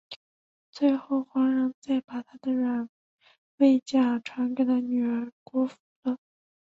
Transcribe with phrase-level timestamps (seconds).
[0.71, 2.89] 最后黄蓉再把软
[3.57, 6.17] 猬甲传给女儿郭芙了。